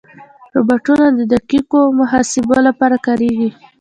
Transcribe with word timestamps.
روبوټونه 0.55 1.05
د 1.17 1.19
دقیقو 1.33 1.81
محاسبو 1.99 2.57
لپاره 2.67 2.97
کارېږي. 3.05 3.49